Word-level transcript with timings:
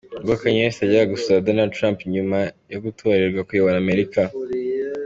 Ubwo 0.19 0.33
Kanye 0.41 0.59
West 0.63 0.79
yajyaga 0.83 1.11
gusura 1.13 1.45
Donald 1.47 1.71
Trump 1.77 1.97
nyuma 2.15 2.37
yo 2.73 2.79
gutorerwa 2.85 3.45
kuyobora 3.47 3.77
Amerika. 3.83 4.19